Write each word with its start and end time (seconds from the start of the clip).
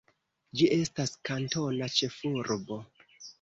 Ĝi 0.61 0.69
estas 0.77 1.13
kantona 1.29 1.91
ĉefurbo. 1.99 2.81